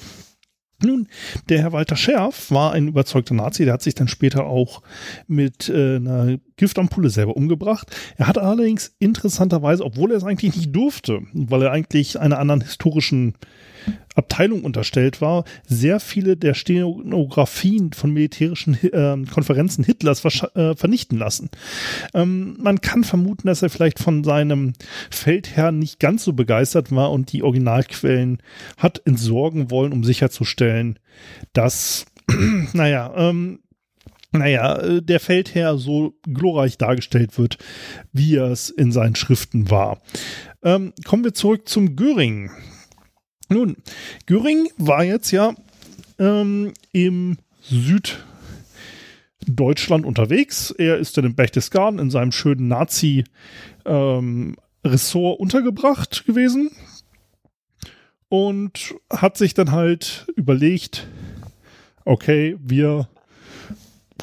[0.83, 1.07] Nun,
[1.49, 4.81] der Herr Walter Scherf war ein überzeugter Nazi, der hat sich dann später auch
[5.27, 7.95] mit äh, einer Giftampulle selber umgebracht.
[8.17, 12.61] Er hat allerdings interessanterweise, obwohl er es eigentlich nicht durfte, weil er eigentlich einer anderen
[12.61, 13.35] historischen
[14.15, 20.23] Abteilung unterstellt war, sehr viele der Stenografien von militärischen äh, Konferenzen Hitlers
[20.55, 21.49] äh, vernichten lassen.
[22.13, 24.73] Ähm, man kann vermuten, dass er vielleicht von seinem
[25.09, 28.41] Feldherrn nicht ganz so begeistert war und die Originalquellen
[28.77, 30.99] hat entsorgen wollen, um sicherzustellen,
[31.53, 32.05] dass,
[32.73, 33.59] naja, ähm,
[34.33, 37.57] naja, äh, der Feldherr so glorreich dargestellt wird,
[38.13, 40.01] wie er es in seinen Schriften war.
[40.63, 42.49] Ähm, kommen wir zurück zum Göring.
[43.51, 43.75] Nun,
[44.27, 45.53] Göring war jetzt ja
[46.19, 50.71] ähm, im Süddeutschland unterwegs.
[50.71, 53.27] Er ist dann in Berchtesgaden in seinem schönen Nazi-Ressort
[53.85, 54.55] ähm,
[55.37, 56.71] untergebracht gewesen
[58.29, 61.09] und hat sich dann halt überlegt,
[62.05, 63.09] okay, wir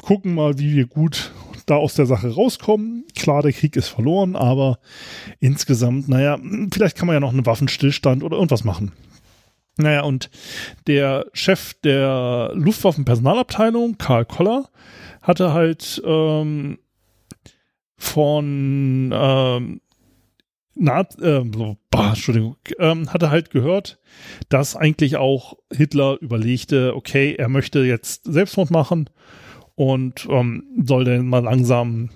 [0.01, 1.33] gucken mal, wie wir gut
[1.67, 3.05] da aus der Sache rauskommen.
[3.15, 4.79] Klar, der Krieg ist verloren, aber
[5.39, 6.39] insgesamt, naja,
[6.73, 8.91] vielleicht kann man ja noch einen Waffenstillstand oder irgendwas machen.
[9.79, 10.29] Naja, und
[10.87, 14.69] der Chef der Luftwaffenpersonalabteilung, Karl Koller,
[15.21, 16.79] hatte halt ähm,
[17.97, 19.81] von ähm,
[20.79, 21.43] na, äh,
[21.91, 23.99] bah, Entschuldigung, ähm, hatte halt gehört,
[24.47, 29.09] dass eigentlich auch Hitler überlegte, okay, er möchte jetzt Selbstmord machen
[29.75, 32.09] und ähm, soll dann mal langsam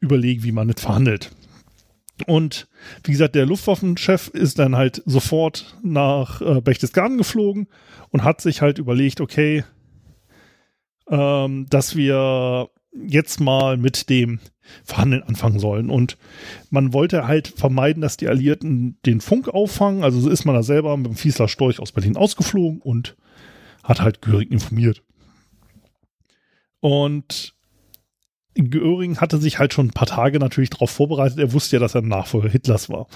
[0.00, 1.30] überlegen, wie man nicht verhandelt.
[2.26, 2.66] Und
[3.04, 7.68] wie gesagt, der Luftwaffenchef ist dann halt sofort nach äh, Berchtesgaden geflogen
[8.10, 9.64] und hat sich halt überlegt, okay,
[11.10, 12.70] ähm, dass wir
[13.06, 14.40] jetzt mal mit dem
[14.84, 15.90] Verhandeln anfangen sollen.
[15.90, 16.16] Und
[16.70, 20.02] man wollte halt vermeiden, dass die Alliierten den Funk auffangen.
[20.02, 23.16] Also so ist man da selber mit dem Fiesler Storch aus Berlin ausgeflogen und
[23.84, 25.02] hat halt Göring informiert.
[26.80, 27.55] Und
[28.56, 31.38] Göring hatte sich halt schon ein paar Tage natürlich darauf vorbereitet.
[31.38, 33.06] Er wusste ja, dass er ein Nachfolger Hitlers war.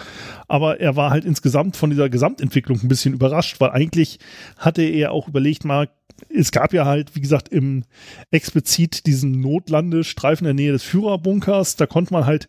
[0.48, 4.18] Aber er war halt insgesamt von dieser Gesamtentwicklung ein bisschen überrascht, weil eigentlich
[4.57, 5.88] hatte er auch überlegt, mal,
[6.29, 7.85] es gab ja halt, wie gesagt, im
[8.31, 12.48] explizit diesen Notlandestreifen in der Nähe des Führerbunkers, da konnte man halt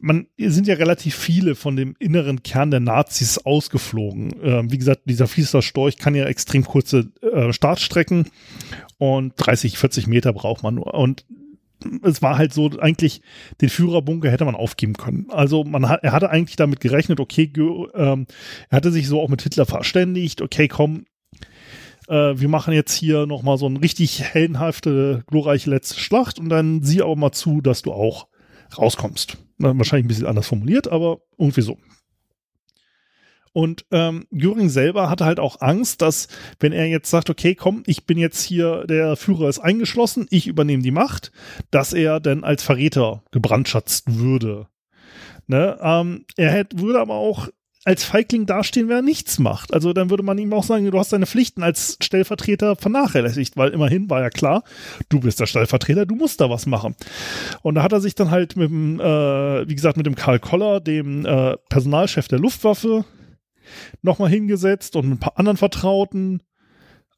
[0.00, 4.34] man sind ja relativ viele von dem inneren Kern der Nazis ausgeflogen.
[4.42, 8.26] Ähm, wie gesagt, dieser Fieser Storch kann ja extrem kurze äh, Startstrecken
[8.98, 10.94] und 30, 40 Meter braucht man nur.
[10.94, 11.24] Und
[12.02, 13.22] es war halt so, eigentlich
[13.60, 15.26] den Führerbunker hätte man aufgeben können.
[15.30, 17.52] Also man hat, er hatte eigentlich damit gerechnet, okay,
[17.94, 18.26] ähm,
[18.68, 21.04] er hatte sich so auch mit Hitler verständigt, okay, komm,
[22.08, 26.82] äh, wir machen jetzt hier nochmal so eine richtig heldenhafte, glorreiche letzte Schlacht und dann
[26.82, 28.28] sieh aber mal zu, dass du auch
[28.76, 29.38] rauskommst.
[29.58, 31.78] Na, wahrscheinlich ein bisschen anders formuliert, aber irgendwie so.
[33.58, 36.28] Und ähm, Göring selber hatte halt auch Angst, dass
[36.60, 40.46] wenn er jetzt sagt, okay, komm, ich bin jetzt hier, der Führer ist eingeschlossen, ich
[40.46, 41.32] übernehme die Macht,
[41.72, 44.68] dass er dann als Verräter gebrandschatzt würde.
[45.48, 45.76] Ne?
[45.82, 47.48] Ähm, er hätte, würde aber auch
[47.84, 49.74] als Feigling dastehen, wer nichts macht.
[49.74, 53.70] Also dann würde man ihm auch sagen, du hast deine Pflichten als Stellvertreter vernachlässigt, weil
[53.70, 54.62] immerhin war ja klar,
[55.08, 56.94] du bist der Stellvertreter, du musst da was machen.
[57.62, 60.38] Und da hat er sich dann halt mit dem, äh, wie gesagt, mit dem Karl
[60.38, 63.04] Koller, dem äh, Personalchef der Luftwaffe,
[64.02, 66.42] nochmal hingesetzt und ein paar anderen Vertrauten,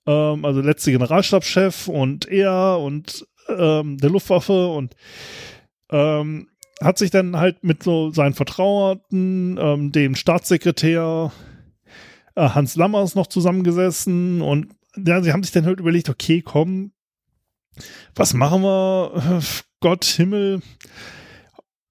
[0.07, 4.95] ähm, also letzte Generalstabschef und er und ähm, der Luftwaffe und
[5.91, 6.49] ähm,
[6.83, 11.33] hat sich dann halt mit so seinen Vertrauten, ähm, dem Staatssekretär
[12.37, 16.93] äh, Hans Lammers noch zusammengesessen und ja, sie haben sich dann halt überlegt, okay, komm,
[18.15, 19.43] was machen wir?
[19.81, 20.61] Gott, Himmel.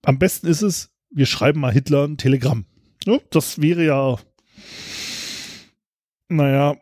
[0.04, 2.66] Am besten ist es, wir schreiben mal Hitler ein Telegramm.
[3.06, 4.18] Ja, das wäre ja
[6.30, 6.78] naja,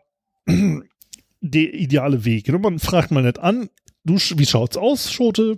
[1.40, 2.48] der ideale Weg.
[2.48, 3.68] Man fragt mal nicht an,
[4.04, 5.56] du, wie schaut's aus, Schote?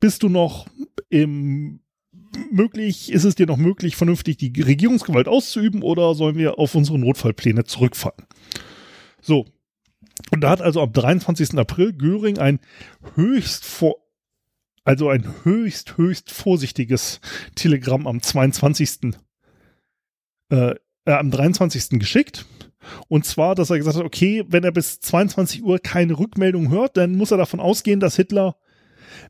[0.00, 0.66] Bist du noch
[1.08, 1.80] im
[2.50, 6.98] möglich, ist es dir noch möglich, vernünftig die Regierungsgewalt auszuüben oder sollen wir auf unsere
[6.98, 8.26] Notfallpläne zurückfallen?
[9.20, 9.46] So.
[10.30, 11.58] Und da hat also am 23.
[11.58, 12.60] April Göring ein
[13.14, 13.96] höchst vor,
[14.84, 17.20] also ein höchst, höchst vorsichtiges
[17.54, 19.14] Telegramm am 22.
[20.50, 21.98] Äh, äh, am 23.
[21.98, 22.46] geschickt.
[23.08, 26.96] Und zwar, dass er gesagt hat, okay, wenn er bis 22 Uhr keine Rückmeldung hört,
[26.96, 28.56] dann muss er davon ausgehen, dass Hitler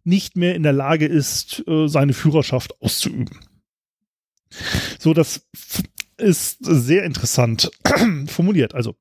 [0.05, 3.39] nicht mehr in der Lage ist, äh, seine Führerschaft auszuüben.
[4.99, 5.47] So, das
[6.17, 7.71] ist sehr interessant
[8.27, 8.75] formuliert.
[8.75, 8.97] Also,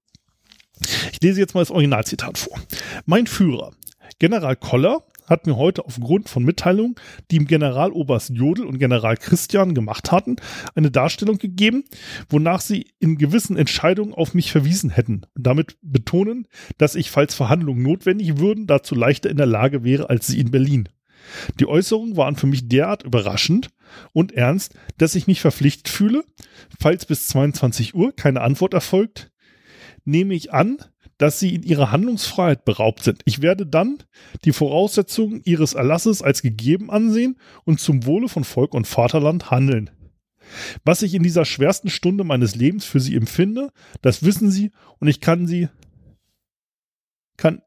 [1.11, 2.59] ich lese jetzt mal das Originalzitat vor.
[3.05, 3.73] Mein Führer,
[4.19, 6.95] General Koller, hat mir heute aufgrund von Mitteilungen,
[7.31, 10.37] die Generaloberst Jodl und General Christian gemacht hatten,
[10.75, 11.83] eine Darstellung gegeben,
[12.29, 17.35] wonach sie in gewissen Entscheidungen auf mich verwiesen hätten und damit betonen, dass ich, falls
[17.35, 20.89] Verhandlungen notwendig würden, dazu leichter in der Lage wäre als sie in Berlin.
[21.59, 23.69] Die Äußerungen waren für mich derart überraschend
[24.13, 26.23] und ernst, dass ich mich verpflichtet fühle,
[26.79, 29.31] falls bis 22 Uhr keine Antwort erfolgt,
[30.05, 30.77] nehme ich an,
[31.17, 33.21] dass sie in ihrer Handlungsfreiheit beraubt sind.
[33.25, 33.97] Ich werde dann
[34.45, 39.89] die Voraussetzungen ihres Erlasses als gegeben ansehen und zum Wohle von Volk und Vaterland handeln.
[40.85, 43.69] Was ich in dieser schwersten Stunde meines Lebens für sie empfinde,
[44.01, 45.69] das wissen sie und ich kann sie
[47.35, 47.61] kann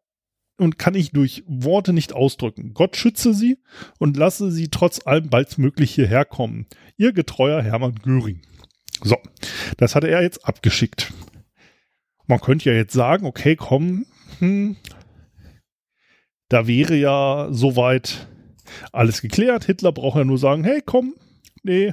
[0.56, 2.74] und kann ich durch Worte nicht ausdrücken.
[2.74, 3.58] Gott schütze sie
[3.98, 6.66] und lasse sie trotz allem baldmöglich hierher kommen.
[6.98, 8.42] Ihr getreuer Hermann Göring.
[9.02, 9.16] So,
[9.78, 11.12] das hatte er jetzt abgeschickt.
[12.30, 14.06] Man könnte ja jetzt sagen, okay, komm,
[14.38, 14.76] hm,
[16.48, 18.28] da wäre ja soweit
[18.92, 19.64] alles geklärt.
[19.64, 21.14] Hitler braucht ja nur sagen, hey, komm,
[21.64, 21.92] nee,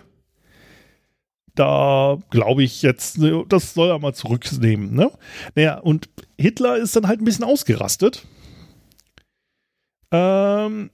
[1.56, 4.94] da glaube ich jetzt, ne, das soll er mal zurücknehmen.
[4.94, 5.10] Ne?
[5.56, 8.28] Naja, und Hitler ist dann halt ein bisschen ausgerastet.
[10.12, 10.92] Ähm,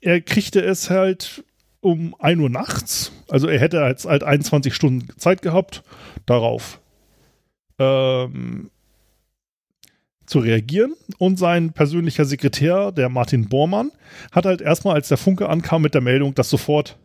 [0.00, 1.44] er kriegte es halt
[1.78, 3.12] um 1 Uhr nachts.
[3.28, 5.84] Also er hätte jetzt halt 21 Stunden Zeit gehabt,
[6.26, 6.80] darauf
[7.78, 8.70] ähm,
[10.30, 10.94] zu reagieren.
[11.18, 13.90] Und sein persönlicher Sekretär, der Martin Bormann,
[14.32, 16.98] hat halt erstmal, als der Funke ankam mit der Meldung, dass sofort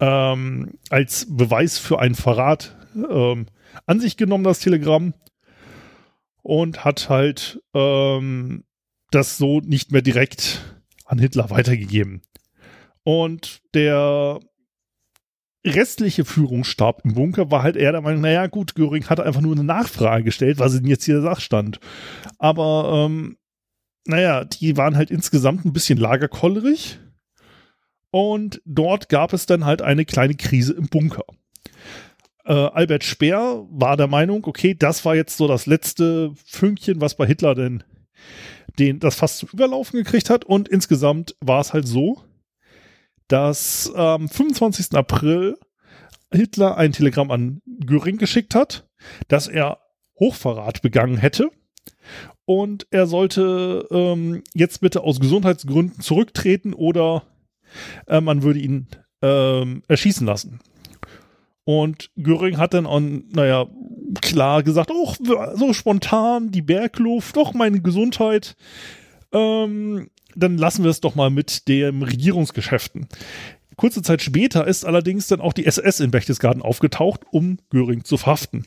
[0.00, 3.46] ähm, als Beweis für einen Verrat ähm,
[3.86, 5.14] an sich genommen, das Telegramm.
[6.42, 8.64] Und hat halt ähm,
[9.10, 10.60] das so nicht mehr direkt
[11.06, 12.20] an Hitler weitergegeben.
[13.02, 14.40] Und der
[15.64, 19.54] restliche Führungsstab im Bunker war halt eher der Meinung, naja gut, Göring hat einfach nur
[19.54, 21.80] eine Nachfrage gestellt, was denn jetzt hier der Sachstand?
[22.38, 23.36] Aber ähm,
[24.06, 27.00] naja, die waren halt insgesamt ein bisschen lagerkollerig
[28.10, 31.24] und dort gab es dann halt eine kleine Krise im Bunker.
[32.44, 37.16] Äh, Albert Speer war der Meinung, okay, das war jetzt so das letzte Fünkchen, was
[37.16, 37.82] bei Hitler denn
[38.78, 42.22] den, das fast zum Überlaufen gekriegt hat und insgesamt war es halt so,
[43.34, 44.94] dass am ähm, 25.
[44.96, 45.58] April
[46.32, 48.88] Hitler ein Telegramm an Göring geschickt hat,
[49.26, 49.80] dass er
[50.20, 51.50] Hochverrat begangen hätte
[52.44, 57.24] und er sollte ähm, jetzt bitte aus Gesundheitsgründen zurücktreten oder
[58.06, 58.86] äh, man würde ihn
[59.20, 60.60] ähm, erschießen lassen.
[61.64, 63.66] Und Göring hat dann, on, naja,
[64.20, 65.12] klar gesagt, oh,
[65.56, 68.54] so spontan, die Bergluft, doch meine Gesundheit,
[69.34, 73.08] Ähm, dann lassen wir es doch mal mit den Regierungsgeschäften.
[73.76, 78.16] Kurze Zeit später ist allerdings dann auch die SS in Berchtesgaden aufgetaucht, um Göring zu
[78.16, 78.66] verhaften.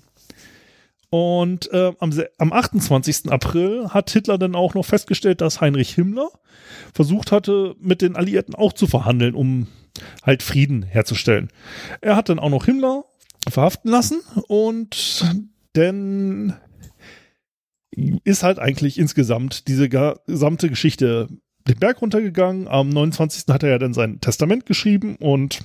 [1.10, 3.32] Und äh, am, am 28.
[3.32, 6.30] April hat Hitler dann auch noch festgestellt, dass Heinrich Himmler
[6.94, 9.68] versucht hatte, mit den Alliierten auch zu verhandeln, um
[10.24, 11.50] halt Frieden herzustellen.
[12.02, 13.06] Er hat dann auch noch Himmler
[13.50, 15.26] verhaften lassen und
[15.74, 16.58] dann
[18.24, 21.28] ist halt eigentlich insgesamt diese gesamte Geschichte
[21.68, 22.68] den Berg runtergegangen.
[22.68, 23.46] Am 29.
[23.50, 25.62] hat er ja dann sein Testament geschrieben und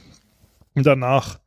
[0.74, 1.38] danach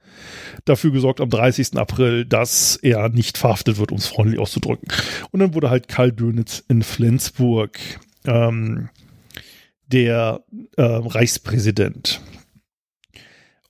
[0.63, 1.77] dafür gesorgt am 30.
[1.77, 4.87] April, dass er nicht verhaftet wird, um es freundlich auszudrücken.
[5.31, 7.79] Und dann wurde halt Karl Dönitz in Flensburg
[8.25, 8.89] ähm,
[9.87, 10.43] der
[10.77, 12.21] äh, Reichspräsident.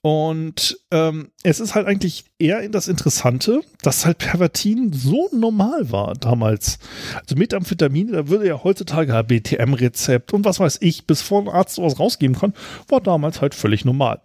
[0.06, 5.92] Und ähm, es ist halt eigentlich eher in das Interessante, dass halt Pervertin so normal
[5.92, 6.78] war damals.
[7.22, 11.48] Also Methamphetamin, da würde ja heutzutage ein BTM-Rezept und was weiß ich, bis vor ein
[11.48, 12.54] Arzt sowas rausgeben kann,
[12.88, 14.22] war damals halt völlig normal.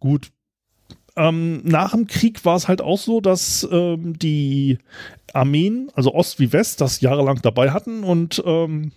[0.00, 0.32] Gut,
[1.16, 4.80] ähm, nach dem Krieg war es halt auch so, dass ähm, die
[5.32, 8.92] Armeen, also Ost wie West, das jahrelang dabei hatten und ähm,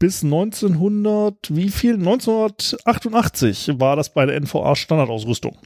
[0.00, 1.94] bis 1900, wie viel?
[1.94, 5.56] 1988 war das bei der NVA Standardausrüstung.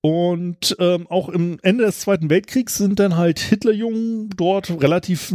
[0.00, 5.34] Und ähm, auch im Ende des Zweiten Weltkriegs sind dann halt Hitlerjungen dort relativ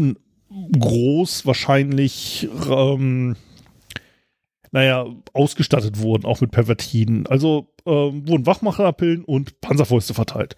[0.80, 3.36] groß wahrscheinlich, ähm,
[4.72, 7.28] naja, ausgestattet wurden, auch mit Pervertiden.
[7.28, 10.56] Also ähm, wurden Wachmacherpillen und Panzerfäuste verteilt.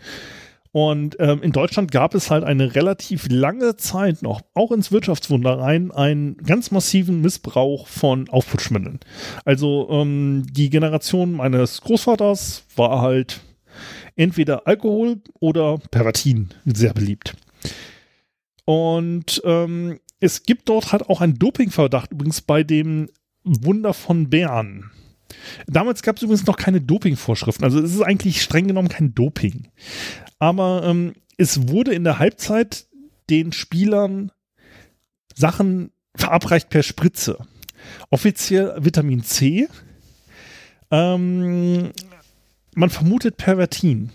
[0.76, 5.58] Und ähm, in Deutschland gab es halt eine relativ lange Zeit noch, auch ins Wirtschaftswunder
[5.58, 9.00] rein, einen ganz massiven Missbrauch von Aufputschmitteln.
[9.46, 13.40] Also ähm, die Generation meines Großvaters war halt
[14.18, 17.38] entweder Alkohol oder Pervertin sehr beliebt.
[18.66, 23.08] Und ähm, es gibt dort halt auch einen Dopingverdacht, übrigens bei dem
[23.46, 24.92] Wunder von Bern.
[25.68, 27.64] Damals gab es übrigens noch keine Dopingvorschriften.
[27.64, 29.70] Also es ist eigentlich streng genommen kein Doping.
[30.40, 32.88] Aber ähm, es wurde in der Halbzeit
[33.30, 34.32] den Spielern
[35.34, 37.38] Sachen verabreicht per Spritze.
[38.10, 39.68] Offiziell Vitamin C.
[40.92, 41.92] Ähm,
[42.76, 44.12] man vermutet Pervertin.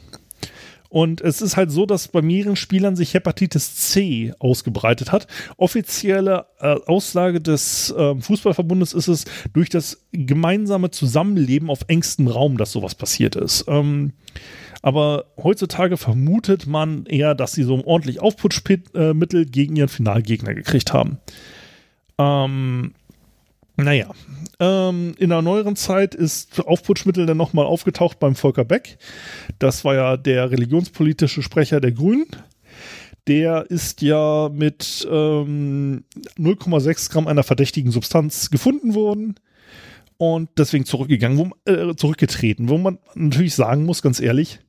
[0.91, 5.29] Und es ist halt so, dass bei mehreren Spielern sich Hepatitis C ausgebreitet hat.
[5.57, 12.57] Offizielle äh, Aussage des äh, Fußballverbundes ist es durch das gemeinsame Zusammenleben auf engstem Raum,
[12.57, 13.67] dass sowas passiert ist.
[13.69, 14.15] Ähm,
[14.83, 21.19] aber heutzutage vermutet man eher, dass sie so ordentlich Aufputschmittel gegen ihren Finalgegner gekriegt haben.
[22.19, 22.95] Ähm,
[23.77, 24.11] naja,
[24.59, 28.99] ähm, in der neueren Zeit ist Aufputschmittel dann nochmal aufgetaucht beim Volker Beck.
[29.59, 32.27] Das war ja der religionspolitische Sprecher der Grünen.
[33.27, 36.05] Der ist ja mit ähm,
[36.39, 39.37] 0,6 Gramm einer verdächtigen Substanz gefunden worden
[40.17, 42.69] und deswegen zurückgegangen, wo, äh, zurückgetreten.
[42.69, 44.61] Wo man natürlich sagen muss, ganz ehrlich,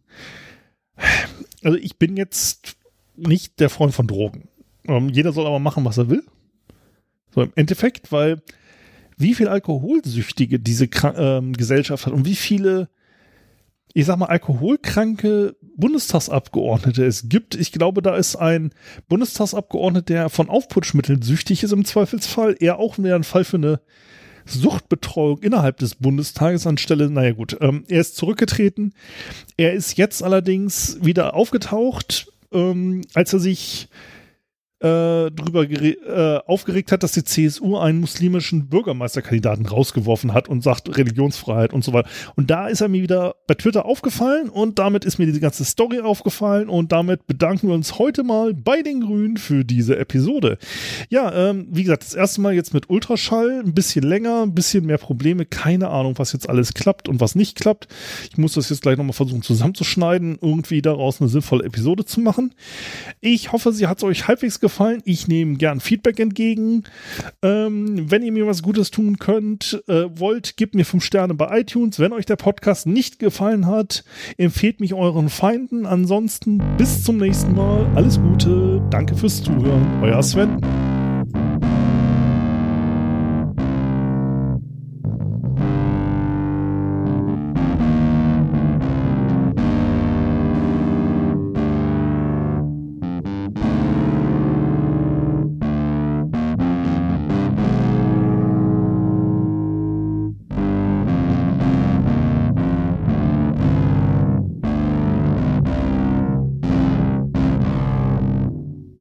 [1.63, 2.77] also ich bin jetzt
[3.15, 4.49] nicht der Freund von Drogen.
[4.85, 6.23] Ähm, jeder soll aber machen, was er will.
[7.33, 8.41] So im Endeffekt, weil
[9.17, 12.89] wie viel Alkoholsüchtige diese ähm, Gesellschaft hat und wie viele,
[13.93, 17.55] ich sag mal, alkoholkranke Bundestagsabgeordnete es gibt.
[17.55, 18.71] Ich glaube, da ist ein
[19.07, 23.81] Bundestagsabgeordneter, der von Aufputschmitteln süchtig ist im Zweifelsfall, eher auch mehr ein Fall für eine
[24.45, 28.93] Suchtbetreuung innerhalb des Bundestages anstelle, naja gut, ähm, er ist zurückgetreten.
[29.57, 33.87] Er ist jetzt allerdings wieder aufgetaucht, ähm, als er sich
[34.81, 40.97] äh, darüber äh, aufgeregt hat, dass die CSU einen muslimischen Bürgermeisterkandidaten rausgeworfen hat und sagt
[40.97, 42.09] Religionsfreiheit und so weiter.
[42.35, 45.65] Und da ist er mir wieder bei Twitter aufgefallen und damit ist mir die ganze
[45.65, 50.57] Story aufgefallen und damit bedanken wir uns heute mal bei den Grünen für diese Episode.
[51.09, 54.87] Ja, ähm, wie gesagt, das erste Mal jetzt mit Ultraschall, ein bisschen länger, ein bisschen
[54.87, 57.87] mehr Probleme, keine Ahnung, was jetzt alles klappt und was nicht klappt.
[58.31, 62.55] Ich muss das jetzt gleich nochmal versuchen zusammenzuschneiden, irgendwie daraus eine sinnvolle Episode zu machen.
[63.19, 65.01] Ich hoffe, sie hat euch halbwegs gefallen gefallen.
[65.03, 66.83] Ich nehme gern Feedback entgegen.
[67.41, 71.59] Ähm, wenn ihr mir was Gutes tun könnt, äh, wollt, gebt mir fünf Sterne bei
[71.59, 71.99] iTunes.
[71.99, 74.05] Wenn euch der Podcast nicht gefallen hat,
[74.37, 75.85] empfehlt mich euren Feinden.
[75.85, 77.85] Ansonsten bis zum nächsten Mal.
[77.95, 78.81] Alles Gute.
[78.89, 80.01] Danke fürs Zuhören.
[80.01, 80.57] Euer Sven.